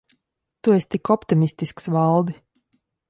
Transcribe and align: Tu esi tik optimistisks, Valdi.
Tu 0.63 0.71
esi 0.77 0.89
tik 0.95 1.11
optimistisks, 1.15 1.91
Valdi. 1.97 2.35